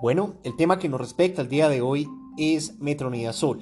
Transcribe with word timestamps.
Bueno, 0.00 0.34
el 0.44 0.54
tema 0.54 0.78
que 0.78 0.88
nos 0.88 1.00
respecta 1.00 1.42
el 1.42 1.48
día 1.48 1.68
de 1.68 1.82
hoy 1.82 2.08
es 2.36 2.78
metronidazol. 2.78 3.60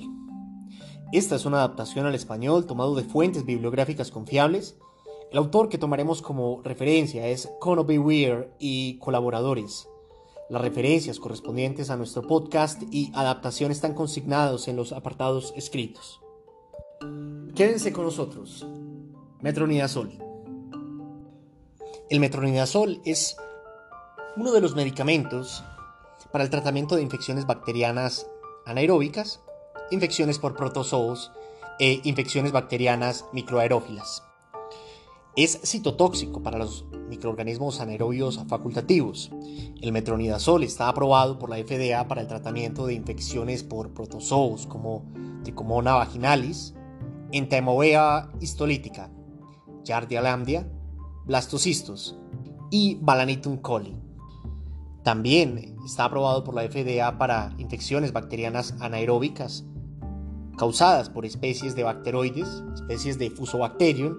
Esta 1.11 1.35
es 1.35 1.47
una 1.47 1.59
adaptación 1.59 2.04
al 2.04 2.15
español 2.15 2.67
tomado 2.67 2.95
de 2.95 3.04
fuentes 3.04 3.47
bibliográficas 3.47 4.11
confiables. 4.11 4.77
El 5.33 5.38
autor 5.38 5.71
que 5.71 5.79
tomaremos 5.79 6.21
como 6.21 6.61
referencia 6.62 7.27
es 7.27 7.49
Conoby 7.59 7.96
Weir 7.96 8.51
y 8.59 8.99
colaboradores. 8.99 9.88
Las 10.51 10.60
referencias 10.60 11.19
correspondientes 11.19 11.88
a 11.88 11.96
nuestro 11.96 12.21
podcast 12.21 12.82
y 12.91 13.10
adaptación 13.14 13.71
están 13.71 13.95
consignados 13.95 14.68
en 14.68 14.77
los 14.77 14.92
apartados 14.92 15.55
escritos. 15.56 16.20
Quédense 17.55 17.95
con 17.95 18.05
nosotros. 18.05 18.66
Metronidazol. 19.41 20.18
El 22.10 22.20
metronidazol 22.20 23.00
es 23.06 23.38
uno 24.37 24.52
de 24.52 24.60
los 24.60 24.77
medicamentos 24.77 25.64
para 26.36 26.45
el 26.45 26.50
tratamiento 26.50 26.96
de 26.96 27.02
infecciones 27.02 27.46
bacterianas 27.46 28.26
anaeróbicas, 28.66 29.40
infecciones 29.90 30.38
por 30.38 30.54
protozoos 30.54 31.32
e 31.78 32.02
infecciones 32.04 32.52
bacterianas 32.52 33.24
microaerófilas. 33.32 34.22
Es 35.34 35.58
citotóxico 35.64 36.42
para 36.42 36.58
los 36.58 36.84
microorganismos 37.08 37.80
anaerobios 37.80 38.38
facultativos. 38.48 39.30
El 39.80 39.92
metronidazol 39.92 40.62
está 40.62 40.91
aprobado 40.91 41.38
por 41.38 41.48
la 41.48 41.56
FDA 41.56 42.06
para 42.06 42.20
el 42.20 42.28
tratamiento 42.28 42.86
de 42.86 42.92
infecciones 42.92 43.62
por 43.62 43.94
protozoos 43.94 44.66
como 44.66 45.10
Trichomona 45.42 45.94
vaginalis, 45.94 46.74
Entamoeba 47.32 48.30
histolítica, 48.42 49.10
Giardia 49.86 50.20
lambda, 50.20 50.70
Blastocistos 51.24 52.14
y 52.70 52.98
Balanitum 53.00 53.56
coli. 53.56 54.05
También 55.06 55.77
está 55.84 56.06
aprobado 56.06 56.42
por 56.42 56.56
la 56.56 56.62
FDA 56.62 57.17
para 57.17 57.55
infecciones 57.58 58.12
bacterianas 58.12 58.75
anaeróbicas 58.80 59.64
causadas 60.58 61.11
por 61.11 61.25
especies 61.25 61.77
de 61.77 61.84
bacteroides, 61.84 62.64
especies 62.75 63.17
de 63.17 63.30
Fusobacterium, 63.30 64.17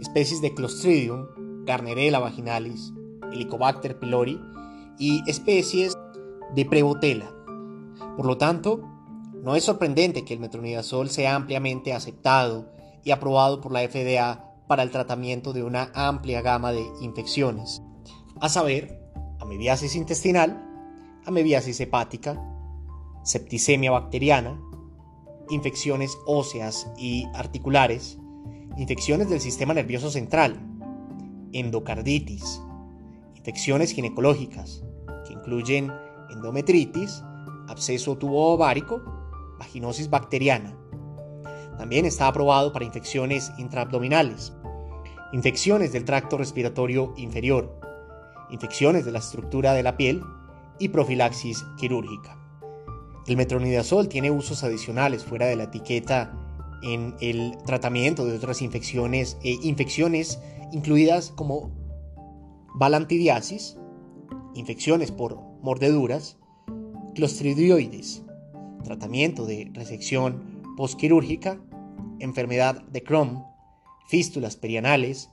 especies 0.00 0.40
de 0.40 0.54
Clostridium, 0.54 1.64
Garnerella 1.64 2.20
vaginalis, 2.20 2.92
Helicobacter 3.32 3.98
pylori 3.98 4.40
y 5.00 5.28
especies 5.28 5.98
de 6.54 6.64
Prebotella. 6.64 7.28
Por 8.16 8.24
lo 8.24 8.38
tanto, 8.38 8.88
no 9.42 9.56
es 9.56 9.64
sorprendente 9.64 10.24
que 10.24 10.34
el 10.34 10.38
metronidazol 10.38 11.10
sea 11.10 11.34
ampliamente 11.34 11.92
aceptado 11.92 12.70
y 13.02 13.10
aprobado 13.10 13.60
por 13.60 13.72
la 13.72 13.80
FDA 13.80 14.44
para 14.68 14.84
el 14.84 14.92
tratamiento 14.92 15.52
de 15.52 15.64
una 15.64 15.90
amplia 15.92 16.40
gama 16.40 16.70
de 16.70 16.86
infecciones, 17.00 17.82
a 18.40 18.48
saber, 18.48 18.99
amebiasis 19.50 19.96
intestinal, 19.96 20.64
amebiasis 21.26 21.80
hepática, 21.80 22.40
septicemia 23.24 23.90
bacteriana, 23.90 24.60
infecciones 25.48 26.16
óseas 26.24 26.88
y 26.96 27.26
articulares, 27.34 28.16
infecciones 28.76 29.28
del 29.28 29.40
sistema 29.40 29.74
nervioso 29.74 30.08
central, 30.08 30.54
endocarditis, 31.52 32.62
infecciones 33.34 33.90
ginecológicas, 33.90 34.84
que 35.26 35.32
incluyen 35.32 35.92
endometritis, 36.30 37.24
absceso 37.66 38.16
tubo 38.16 38.52
ovárico, 38.54 39.02
vaginosis 39.58 40.08
bacteriana. 40.08 40.78
También 41.76 42.06
está 42.06 42.28
aprobado 42.28 42.72
para 42.72 42.84
infecciones 42.84 43.50
intraabdominales, 43.58 44.52
infecciones 45.32 45.90
del 45.90 46.04
tracto 46.04 46.38
respiratorio 46.38 47.14
inferior, 47.16 47.89
infecciones 48.50 49.04
de 49.04 49.12
la 49.12 49.18
estructura 49.18 49.72
de 49.72 49.82
la 49.82 49.96
piel 49.96 50.22
y 50.78 50.88
profilaxis 50.88 51.64
quirúrgica. 51.78 52.36
El 53.26 53.36
metronidazol 53.36 54.08
tiene 54.08 54.30
usos 54.30 54.64
adicionales 54.64 55.24
fuera 55.24 55.46
de 55.46 55.56
la 55.56 55.64
etiqueta 55.64 56.32
en 56.82 57.14
el 57.20 57.56
tratamiento 57.66 58.24
de 58.24 58.36
otras 58.36 58.62
infecciones 58.62 59.36
e 59.42 59.58
infecciones 59.62 60.40
incluidas 60.72 61.30
como 61.30 61.70
balantidiasis, 62.74 63.76
infecciones 64.54 65.12
por 65.12 65.38
mordeduras, 65.62 66.38
clostridioides, 67.14 68.22
tratamiento 68.84 69.46
de 69.46 69.70
resección 69.74 70.62
postquirúrgica, 70.76 71.60
enfermedad 72.18 72.82
de 72.84 73.02
Crohn, 73.02 73.44
fístulas 74.08 74.56
perianales, 74.56 75.30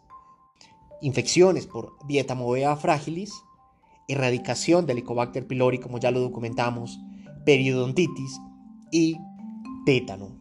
infecciones 1.01 1.67
por 1.67 1.93
Dietamovea 2.07 2.75
fragilis, 2.75 3.31
erradicación 4.07 4.85
del 4.85 4.97
Helicobacter 4.97 5.47
pylori, 5.47 5.79
como 5.79 5.99
ya 5.99 6.11
lo 6.11 6.19
documentamos, 6.19 6.99
periodontitis 7.45 8.39
y 8.91 9.17
tétano. 9.85 10.39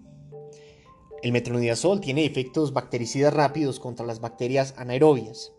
El 1.23 1.33
metronidazol 1.33 2.01
tiene 2.01 2.25
efectos 2.25 2.73
bactericidas 2.73 3.35
rápidos 3.35 3.81
contra 3.81 4.07
las 4.07 4.21
bacterias 4.21 4.75
anaerobias. 4.77 5.53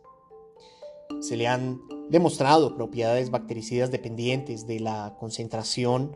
Se 1.20 1.36
le 1.36 1.48
han 1.48 1.82
demostrado 2.10 2.76
propiedades 2.76 3.32
bactericidas 3.32 3.92
dependientes 3.92 4.68
de 4.68 4.80
la 4.80 5.16
concentración 5.20 6.16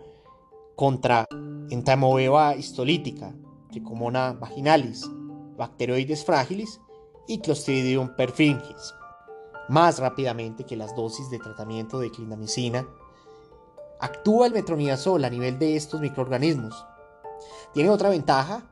contra 0.76 1.26
entamoeba 1.70 2.56
histolítica, 2.56 3.36
Trichomona 3.70 4.34
vaginalis, 4.34 5.10
bacteroides 5.58 6.26
frágiles 6.26 6.80
y 7.32 7.40
Clostridium 7.40 8.10
perfringens, 8.10 8.94
más 9.70 10.00
rápidamente 10.00 10.66
que 10.66 10.76
las 10.76 10.94
dosis 10.98 11.30
de 11.30 11.40
tratamiento 11.40 11.98
de 11.98 12.12
clindamicina. 12.12 12.86
Actúa 14.02 14.48
el 14.48 14.54
metronidazol 14.54 15.24
a 15.24 15.30
nivel 15.30 15.58
de 15.58 15.78
estos 15.78 16.02
microorganismos. 16.02 16.86
Tiene 17.74 17.90
otra 17.90 18.10
ventaja, 18.10 18.68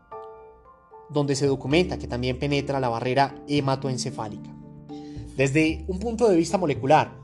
donde 1.10 1.38
se 1.38 1.48
documenta 1.48 1.98
que 1.98 2.08
también 2.10 2.38
penetra 2.38 2.82
la 2.82 2.90
barrera 2.90 3.34
hematoencefálica. 3.48 4.54
Desde 5.38 5.86
un 5.88 6.00
punto 6.00 6.28
de 6.28 6.36
vista 6.36 6.58
molecular, 6.58 7.18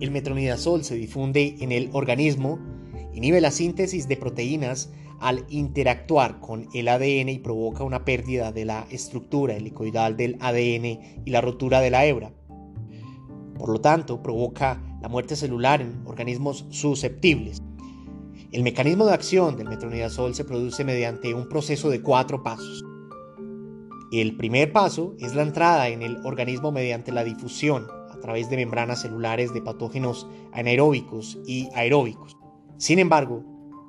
el 0.00 0.10
metronidazol 0.10 0.82
se 0.82 0.96
difunde 0.96 1.56
en 1.60 1.70
el 1.70 1.90
organismo, 1.92 2.58
inhibe 3.16 3.40
la 3.40 3.50
síntesis 3.50 4.06
de 4.08 4.18
proteínas 4.18 4.90
al 5.20 5.46
interactuar 5.48 6.38
con 6.38 6.68
el 6.74 6.86
ADN 6.88 7.30
y 7.30 7.38
provoca 7.38 7.82
una 7.82 8.04
pérdida 8.04 8.52
de 8.52 8.66
la 8.66 8.86
estructura 8.90 9.54
helicoidal 9.54 10.18
del 10.18 10.36
ADN 10.40 10.84
y 11.24 11.30
la 11.30 11.40
rotura 11.40 11.80
de 11.80 11.90
la 11.90 12.04
hebra. 12.04 12.32
Por 13.58 13.70
lo 13.70 13.80
tanto, 13.80 14.22
provoca 14.22 14.82
la 15.00 15.08
muerte 15.08 15.34
celular 15.34 15.80
en 15.80 16.02
organismos 16.04 16.66
susceptibles. 16.68 17.62
El 18.52 18.62
mecanismo 18.62 19.06
de 19.06 19.14
acción 19.14 19.56
del 19.56 19.70
metronidazol 19.70 20.34
se 20.34 20.44
produce 20.44 20.84
mediante 20.84 21.32
un 21.32 21.48
proceso 21.48 21.88
de 21.88 22.02
cuatro 22.02 22.42
pasos. 22.42 22.84
El 24.12 24.36
primer 24.36 24.72
paso 24.72 25.14
es 25.18 25.34
la 25.34 25.42
entrada 25.42 25.88
en 25.88 26.02
el 26.02 26.18
organismo 26.24 26.70
mediante 26.70 27.12
la 27.12 27.24
difusión 27.24 27.86
a 28.10 28.20
través 28.20 28.50
de 28.50 28.56
membranas 28.56 29.00
celulares 29.00 29.54
de 29.54 29.62
patógenos 29.62 30.28
anaeróbicos 30.52 31.38
y 31.46 31.68
aeróbicos. 31.74 32.36
Sin 32.78 32.98
embargo, 32.98 33.42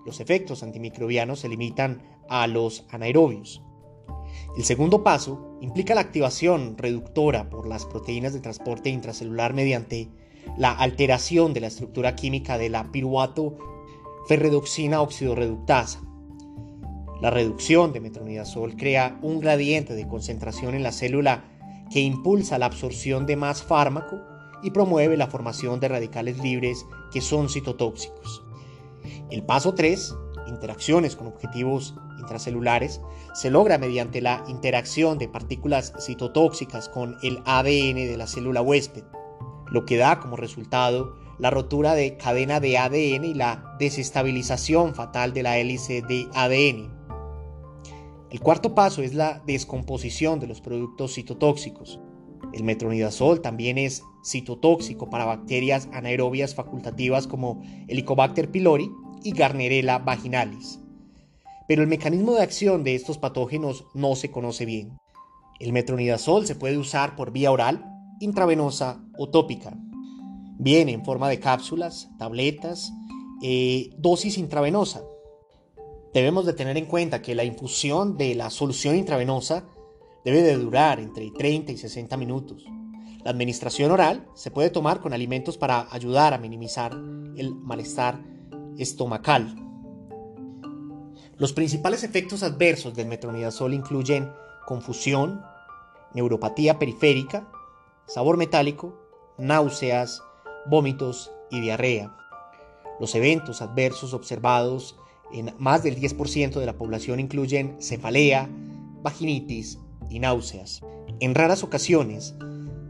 los 0.06 0.20
efectos 0.20 0.64
antimicrobianos 0.64 1.40
se 1.40 1.50
limitan 1.50 2.02
a 2.30 2.48
los 2.48 2.86
anaerobios. 2.90 3.62
El 4.56 4.64
segundo 4.64 5.04
paso 5.04 5.58
implica 5.62 5.96
la 5.96 6.02
activación 6.02 6.78
reductora 6.78 7.50
por 7.50 7.68
las 7.68 7.86
proteínas 7.86 8.34
de 8.34 8.40
transporte 8.40 8.90
intracelular 8.90 9.54
mediante 9.54 10.10
la 10.58 10.72
alteración 10.72 11.54
de 11.54 11.62
la 11.62 11.68
estructura 11.68 12.16
química 12.16 12.58
de 12.58 12.70
la 12.70 12.92
piruvato 12.92 13.58
ferredoxina 14.28 15.02
oxidorreductasa. 15.02 16.02
La 17.22 17.30
reducción 17.30 17.94
de 17.94 18.00
metronidazol 18.00 18.76
crea 18.76 19.20
un 19.22 19.40
gradiente 19.40 19.96
de 19.96 20.08
concentración 20.08 20.76
en 20.76 20.84
la 20.84 20.92
célula 20.92 21.46
que 21.92 22.00
impulsa 22.00 22.58
la 22.58 22.68
absorción 22.68 23.26
de 23.26 23.36
más 23.36 23.64
fármaco 23.64 24.22
y 24.64 24.72
promueve 24.72 25.18
la 25.18 25.28
formación 25.28 25.80
de 25.80 25.88
radicales 25.88 26.40
libres 26.40 26.86
que 27.12 27.22
son 27.22 27.50
citotóxicos. 27.50 28.47
El 29.30 29.44
paso 29.44 29.74
3, 29.74 30.16
interacciones 30.48 31.18
con 31.18 31.28
objetivos 31.28 31.96
intracelulares, 32.20 33.02
se 33.34 33.52
logra 33.52 33.78
mediante 33.78 34.22
la 34.22 34.44
interacción 34.48 35.18
de 35.18 35.28
partículas 35.28 35.94
citotóxicas 36.00 36.88
con 36.88 37.18
el 37.22 37.40
ADN 37.46 37.96
de 37.96 38.16
la 38.18 38.28
célula 38.28 38.62
huésped, 38.62 39.04
lo 39.70 39.86
que 39.86 39.98
da 39.98 40.20
como 40.22 40.38
resultado 40.38 41.16
la 41.40 41.50
rotura 41.50 41.94
de 41.94 42.16
cadena 42.18 42.60
de 42.60 42.78
ADN 42.78 43.26
y 43.26 43.34
la 43.34 43.76
desestabilización 43.80 44.96
fatal 44.96 45.34
de 45.34 45.44
la 45.44 45.58
hélice 45.58 46.02
de 46.02 46.28
ADN. 46.34 46.96
El 48.30 48.40
cuarto 48.40 48.74
paso 48.76 49.02
es 49.02 49.14
la 49.14 49.44
descomposición 49.46 50.40
de 50.40 50.48
los 50.48 50.62
productos 50.62 51.14
citotóxicos. 51.14 52.00
El 52.54 52.64
metronidazol 52.64 53.42
también 53.42 53.78
es 53.78 54.04
citotóxico 54.24 55.10
para 55.10 55.26
bacterias 55.26 55.90
anaerobias 55.94 56.56
facultativas 56.56 57.28
como 57.28 57.62
Helicobacter 57.88 58.50
pylori 58.52 58.90
y 59.24 59.32
Garnerella 59.32 60.00
vaginalis. 60.00 60.80
Pero 61.68 61.82
el 61.82 61.88
mecanismo 61.88 62.34
de 62.34 62.44
acción 62.44 62.84
de 62.84 62.96
estos 62.96 63.18
patógenos 63.18 63.86
no 63.94 64.16
se 64.16 64.32
conoce 64.32 64.66
bien. 64.66 64.98
El 65.60 65.74
metronidazol 65.74 66.46
se 66.46 66.56
puede 66.56 66.78
usar 66.78 67.16
por 67.16 67.32
vía 67.32 67.52
oral, 67.52 67.84
intravenosa 68.20 69.04
o 69.18 69.30
tópica. 69.30 69.78
Viene 70.60 70.94
en 70.94 71.04
forma 71.04 71.30
de 71.30 71.40
cápsulas, 71.40 72.10
tabletas, 72.18 72.92
eh, 73.42 73.90
dosis 73.98 74.38
intravenosa. 74.38 75.04
Debemos 76.14 76.46
de 76.46 76.54
tener 76.54 76.78
en 76.78 76.86
cuenta 76.86 77.22
que 77.22 77.36
la 77.36 77.44
infusión 77.44 78.18
de 78.18 78.34
la 78.34 78.50
solución 78.50 78.96
intravenosa 78.96 79.66
debe 80.24 80.42
de 80.42 80.58
durar 80.58 81.00
entre 81.00 81.30
30 81.32 81.72
y 81.72 81.78
60 81.78 82.18
minutos. 82.18 82.66
La 83.24 83.32
administración 83.32 83.92
oral 83.92 84.28
se 84.36 84.52
puede 84.52 84.70
tomar 84.70 85.02
con 85.02 85.14
alimentos 85.14 85.58
para 85.58 85.88
ayudar 85.92 86.34
a 86.34 86.38
minimizar 86.38 86.94
el 86.94 87.54
malestar 87.56 88.24
estomacal. 88.78 89.56
Los 91.38 91.54
principales 91.54 92.04
efectos 92.04 92.44
adversos 92.44 92.96
del 92.96 93.08
metronidazol 93.08 93.74
incluyen 93.74 94.32
confusión, 94.66 95.42
neuropatía 96.14 96.80
periférica, 96.80 97.48
sabor 98.08 98.38
metálico, 98.38 98.98
náuseas, 99.38 100.22
vómitos 100.70 101.32
y 101.52 101.62
diarrea. 101.62 102.16
Los 103.00 103.14
eventos 103.14 103.62
adversos 103.62 104.14
observados 104.14 104.98
en 105.32 105.54
más 105.60 105.84
del 105.84 106.00
10% 106.00 106.60
de 106.60 106.66
la 106.66 106.78
población 106.78 107.20
incluyen 107.20 107.78
cefalea, 107.80 108.50
vaginitis 109.04 109.80
y 110.10 110.20
náuseas. 110.20 110.82
En 111.20 111.36
raras 111.36 111.64
ocasiones, 111.64 112.36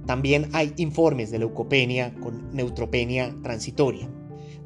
también 0.06 0.50
hay 0.54 0.74
informes 0.78 1.32
de 1.32 1.40
leucopenia 1.40 2.14
con 2.16 2.56
neutropenia 2.56 3.36
transitoria. 3.44 4.10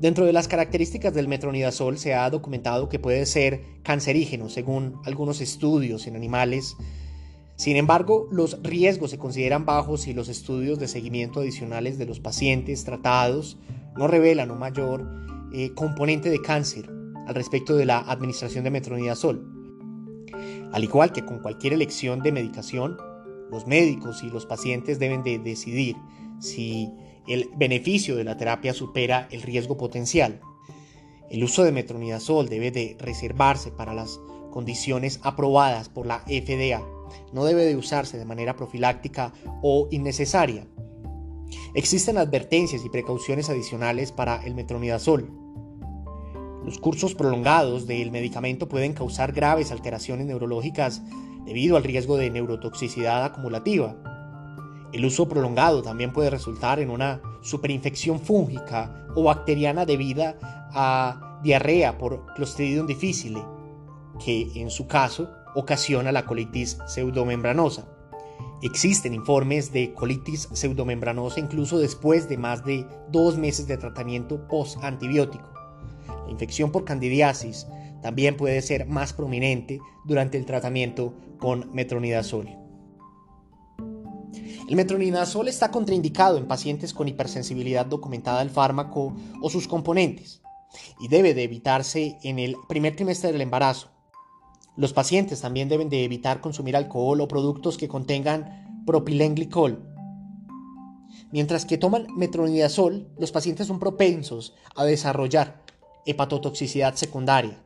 Dentro 0.01 0.25
de 0.25 0.33
las 0.33 0.48
características 0.48 1.13
del 1.13 1.27
metronidazol 1.27 2.00
se 2.00 2.15
ha 2.15 2.27
documentado 2.31 2.89
que 2.89 2.98
puede 2.98 3.24
ser 3.27 3.62
cancerígeno 3.83 4.50
según 4.50 5.00
algunos 5.06 5.42
estudios 5.42 6.07
en 6.07 6.15
animales. 6.15 6.75
Sin 7.56 7.77
embargo, 7.77 8.27
los 8.31 8.63
riesgos 8.63 9.12
se 9.12 9.19
consideran 9.19 9.68
bajos 9.68 10.07
y 10.07 10.13
los 10.13 10.27
estudios 10.27 10.80
de 10.80 10.88
seguimiento 10.88 11.42
adicionales 11.42 12.00
de 12.00 12.07
los 12.07 12.19
pacientes 12.19 12.83
tratados 12.83 13.59
no 13.95 14.07
revelan 14.07 14.50
un 14.50 14.57
mayor 14.57 15.07
eh, 15.53 15.71
componente 15.75 16.31
de 16.31 16.42
cáncer 16.42 16.89
al 17.27 17.36
respecto 17.36 17.75
de 17.75 17.86
la 17.86 18.00
administración 18.00 18.63
de 18.63 18.71
metronidazol. 18.71 19.47
Al 20.74 20.83
igual 20.83 21.13
que 21.13 21.24
con 21.24 21.38
cualquier 21.44 21.74
elección 21.74 22.24
de 22.24 22.31
medicación, 22.31 22.97
los 23.51 23.68
médicos 23.68 24.24
y 24.24 24.31
los 24.31 24.47
pacientes 24.47 24.97
deben 24.97 25.21
de 25.21 25.38
decidir 25.38 25.95
si 26.39 26.92
el 27.27 27.50
beneficio 27.56 28.15
de 28.15 28.23
la 28.23 28.38
terapia 28.38 28.73
supera 28.73 29.27
el 29.31 29.41
riesgo 29.41 29.77
potencial. 29.77 30.41
El 31.29 31.44
uso 31.44 31.63
de 31.63 31.71
metronidazol 31.71 32.50
debe 32.50 32.71
de 32.71 32.97
reservarse 33.00 33.71
para 33.71 33.94
las 33.94 34.19
condiciones 34.51 35.19
aprobadas 35.23 35.89
por 35.89 36.06
la 36.06 36.19
FDA. 36.19 36.85
No 37.33 37.45
debe 37.45 37.65
de 37.65 37.75
usarse 37.75 38.18
de 38.18 38.25
manera 38.25 38.56
profiláctica 38.56 39.33
o 39.62 39.88
innecesaria. 39.91 40.68
Existen 41.73 42.18
advertencias 42.18 42.83
y 42.85 42.89
precauciones 42.89 43.50
adicionales 43.50 44.12
para 44.12 44.44
el 44.45 44.56
metronidazol. 44.56 45.31
Los 46.65 46.77
cursos 46.79 47.15
prolongados 47.15 47.88
del 47.88 48.12
medicamento 48.12 48.68
pueden 48.68 48.94
causar 48.94 49.31
graves 49.31 49.71
alteraciones 49.71 50.27
neurológicas 50.27 51.01
debido 51.45 51.75
al 51.75 51.83
riesgo 51.83 52.18
de 52.18 52.29
neurotoxicidad 52.29 53.25
acumulativa. 53.25 54.20
El 54.93 55.05
uso 55.05 55.27
prolongado 55.27 55.81
también 55.81 56.11
puede 56.11 56.29
resultar 56.29 56.79
en 56.79 56.89
una 56.89 57.21
superinfección 57.41 58.19
fúngica 58.19 59.07
o 59.15 59.23
bacteriana 59.23 59.85
debida 59.85 60.38
a 60.73 61.39
diarrea 61.43 61.97
por 61.97 62.25
Clostridium 62.35 62.88
difficile, 62.88 63.41
que 64.23 64.51
en 64.55 64.69
su 64.69 64.88
caso 64.88 65.29
ocasiona 65.55 66.11
la 66.11 66.25
colitis 66.25 66.77
pseudomembranosa. 66.88 67.85
Existen 68.61 69.13
informes 69.13 69.71
de 69.71 69.93
colitis 69.93 70.49
pseudomembranosa 70.51 71.39
incluso 71.39 71.79
después 71.79 72.29
de 72.29 72.37
más 72.37 72.63
de 72.63 72.85
dos 73.09 73.37
meses 73.37 73.67
de 73.67 73.77
tratamiento 73.77 74.47
post-antibiótico. 74.47 75.49
La 76.25 76.31
infección 76.31 76.71
por 76.71 76.85
candidiasis 76.85 77.65
también 78.01 78.37
puede 78.37 78.61
ser 78.61 78.87
más 78.87 79.13
prominente 79.13 79.79
durante 80.05 80.37
el 80.37 80.45
tratamiento 80.45 81.13
con 81.39 81.73
metronidazol. 81.73 82.60
El 84.67 84.75
metronidazol 84.75 85.47
está 85.47 85.71
contraindicado 85.71 86.37
en 86.37 86.47
pacientes 86.47 86.93
con 86.93 87.07
hipersensibilidad 87.07 87.85
documentada 87.85 88.41
al 88.41 88.49
fármaco 88.49 89.15
o 89.41 89.49
sus 89.49 89.67
componentes 89.67 90.41
y 90.99 91.07
debe 91.07 91.33
de 91.33 91.43
evitarse 91.43 92.17
en 92.23 92.39
el 92.39 92.55
primer 92.69 92.95
trimestre 92.95 93.31
del 93.31 93.41
embarazo. 93.41 93.89
Los 94.77 94.93
pacientes 94.93 95.41
también 95.41 95.67
deben 95.67 95.89
de 95.89 96.03
evitar 96.03 96.39
consumir 96.39 96.75
alcohol 96.77 97.19
o 97.21 97.27
productos 97.27 97.77
que 97.77 97.89
contengan 97.89 98.83
propilenglicol. 98.85 99.87
Mientras 101.31 101.65
que 101.65 101.77
toman 101.77 102.07
metronidazol, 102.15 103.09
los 103.17 103.31
pacientes 103.31 103.67
son 103.67 103.79
propensos 103.79 104.53
a 104.75 104.85
desarrollar 104.85 105.61
hepatotoxicidad 106.05 106.95
secundaria, 106.95 107.61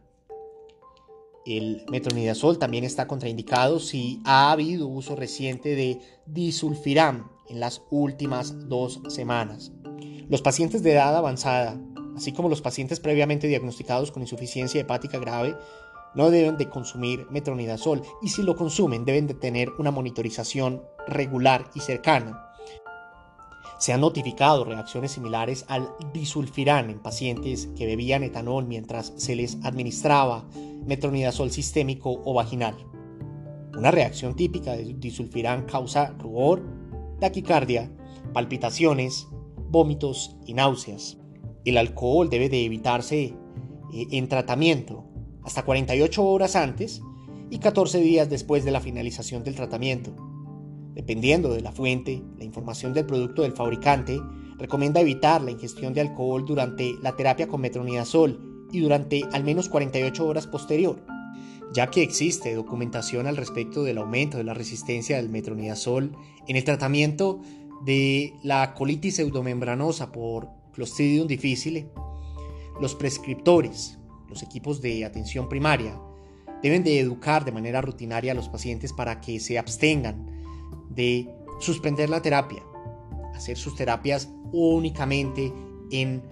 el 1.46 1.86
metronidazol 1.90 2.58
también 2.58 2.84
está 2.84 3.08
contraindicado 3.08 3.80
si 3.80 4.22
ha 4.26 4.52
habido 4.52 4.88
uso 4.88 5.16
reciente 5.16 5.76
de 5.76 6.00
disulfiram 6.26 7.30
en 7.50 7.60
las 7.60 7.84
últimas 7.92 8.68
dos 8.68 9.02
semanas. 9.10 9.72
Los 10.28 10.42
pacientes 10.42 10.82
de 10.82 10.94
edad 10.94 11.16
avanzada, 11.16 11.80
así 12.16 12.32
como 12.32 12.50
los 12.50 12.62
pacientes 12.62 13.00
previamente 13.00 13.48
diagnosticados 13.48 14.12
con 14.12 14.24
insuficiencia 14.24 14.82
hepática 14.82 15.20
grave, 15.20 15.56
no 16.16 16.32
deben 16.32 16.58
de 16.58 16.70
consumir 16.70 17.28
metronidazol 17.30 18.02
y 18.22 18.30
si 18.30 18.42
lo 18.42 18.56
consumen 18.56 19.06
deben 19.06 19.28
de 19.28 19.34
tener 19.36 19.70
una 19.78 19.92
monitorización 19.92 20.82
regular 21.08 21.70
y 21.76 21.82
cercana. 21.82 22.42
Se 23.78 23.92
han 23.92 24.02
notificado 24.02 24.64
reacciones 24.64 25.12
similares 25.12 25.66
al 25.68 25.90
disulfiram 26.14 26.90
en 26.90 27.00
pacientes 27.00 27.68
que 27.76 27.86
bebían 27.86 28.24
etanol 28.24 28.66
mientras 28.66 29.14
se 29.18 29.36
les 29.36 29.58
administraba 29.64 30.46
metronidazol 30.86 31.52
sistémico 31.52 32.22
o 32.24 32.34
vaginal. 32.34 32.76
Una 33.78 33.92
reacción 33.92 34.36
típica 34.36 34.74
de 34.74 34.96
disulfiram 34.98 35.66
causa 35.66 36.16
rubor, 36.18 36.64
taquicardia, 37.20 37.92
palpitaciones, 38.34 39.28
vómitos 39.70 40.38
y 40.46 40.54
náuseas. 40.54 41.18
El 41.66 41.78
alcohol 41.78 42.30
debe 42.30 42.48
de 42.48 42.64
evitarse 42.64 43.24
eh, 43.24 43.36
en 44.12 44.30
tratamiento 44.30 45.04
hasta 45.44 45.64
48 45.64 46.24
horas 46.24 46.56
antes 46.56 47.02
y 47.50 47.60
14 47.60 48.00
días 48.00 48.30
después 48.30 48.64
de 48.64 48.72
la 48.72 48.80
finalización 48.80 49.44
del 49.44 49.56
tratamiento. 49.56 50.16
Dependiendo 50.96 51.54
de 51.54 51.62
la 51.62 51.74
fuente, 51.74 52.24
la 52.38 52.46
información 52.46 52.94
del 52.94 53.06
producto 53.06 53.42
del 53.42 53.52
fabricante 53.52 54.22
recomienda 54.58 55.02
evitar 55.02 55.42
la 55.42 55.52
ingestión 55.52 55.94
de 55.94 56.00
alcohol 56.00 56.46
durante 56.46 56.96
la 57.02 57.18
terapia 57.18 57.50
con 57.50 57.60
metronidazol 57.60 58.68
y 58.72 58.80
durante 58.80 59.24
al 59.34 59.44
menos 59.44 59.68
48 59.68 60.26
horas 60.26 60.48
posterior, 60.48 61.06
ya 61.74 61.88
que 61.88 62.02
existe 62.02 62.56
documentación 62.56 63.28
al 63.28 63.36
respecto 63.36 63.84
del 63.84 63.98
aumento 63.98 64.38
de 64.38 64.46
la 64.46 64.54
resistencia 64.54 65.18
del 65.18 65.30
metronidazol 65.30 66.16
en 66.48 66.56
el 66.56 66.64
tratamiento 66.64 67.42
de 67.84 68.34
la 68.42 68.74
colitis 68.74 69.18
pseudomembranosa 69.18 70.14
por 70.14 70.48
Clostridium 70.72 71.28
difficile. 71.28 71.90
Los 72.80 72.96
prescriptores, 72.96 74.00
los 74.30 74.44
equipos 74.44 74.82
de 74.82 75.04
atención 75.04 75.50
primaria, 75.50 76.00
deben 76.64 76.84
de 76.86 77.02
educar 77.02 77.44
de 77.44 77.52
manera 77.52 77.82
rutinaria 77.82 78.32
a 78.32 78.36
los 78.36 78.48
pacientes 78.48 78.94
para 78.94 79.20
que 79.20 79.42
se 79.42 79.60
abstengan 79.60 80.35
de 80.90 81.30
suspender 81.60 82.10
la 82.10 82.22
terapia, 82.22 82.64
hacer 83.34 83.58
sus 83.58 83.76
terapias 83.76 84.30
únicamente 84.52 85.54
en 85.92 86.24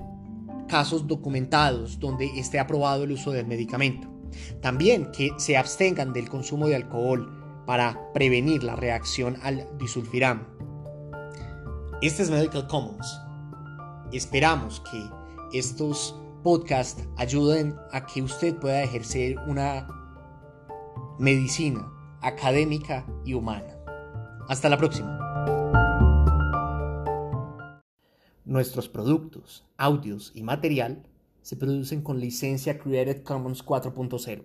casos 0.67 1.07
documentados 1.07 2.00
donde 2.00 2.25
esté 2.39 2.60
aprobado 2.60 3.03
el 3.03 3.12
uso 3.12 3.31
del 3.31 3.45
medicamento. 3.45 4.07
También 4.62 5.12
que 5.12 5.31
se 5.38 5.57
abstengan 5.57 6.13
del 6.13 6.29
consumo 6.29 6.67
de 6.67 6.75
alcohol 6.75 7.63
para 7.65 8.12
prevenir 8.13 8.63
la 8.63 8.75
reacción 8.75 9.38
al 9.43 9.67
disulfiram. 9.77 10.48
Este 12.01 12.24
es 12.24 12.29
Medical 12.29 12.67
Commons. 12.67 13.19
Esperamos 14.12 14.81
que 14.91 15.57
estos 15.57 16.19
podcasts 16.43 17.07
ayuden 17.17 17.75
a 17.91 18.05
que 18.05 18.22
usted 18.22 18.55
pueda 18.57 18.83
ejercer 18.83 19.38
una 19.48 19.88
medicina 21.19 21.88
académica 22.22 23.05
y 23.24 23.33
humana. 23.33 23.83
Hasta 24.48 24.70
la 24.70 24.78
próxima. 24.78 25.18
Nuestros 28.46 28.90
productos, 28.90 29.66
audios 29.78 30.32
y 30.36 30.44
material 30.44 31.04
se 31.42 31.56
producen 31.56 32.02
con 32.02 32.20
licencia 32.20 32.78
Creative 32.78 33.24
Commons 33.24 33.66
4.0. 33.66 34.44